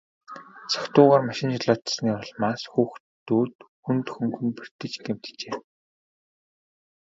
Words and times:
Согтуугаар 0.73 1.21
машин 1.29 1.49
жолоодсоны 1.55 2.11
улмаас 2.21 2.61
хүүхдүүд 2.71 3.53
хүнд 3.83 4.05
хөнгөн 4.15 4.49
бэртэж 4.57 4.93
гэмтжээ. 5.05 5.53